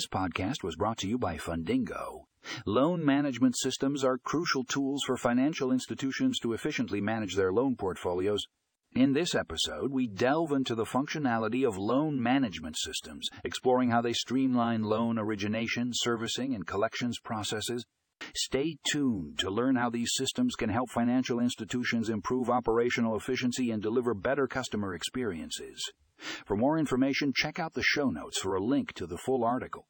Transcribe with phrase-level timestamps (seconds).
[0.00, 2.22] This podcast was brought to you by Fundingo.
[2.64, 8.46] Loan management systems are crucial tools for financial institutions to efficiently manage their loan portfolios.
[8.94, 14.14] In this episode, we delve into the functionality of loan management systems, exploring how they
[14.14, 17.84] streamline loan origination, servicing, and collections processes.
[18.34, 23.82] Stay tuned to learn how these systems can help financial institutions improve operational efficiency and
[23.82, 25.92] deliver better customer experiences.
[26.44, 29.86] For more information, check out the show notes for a link to the full article.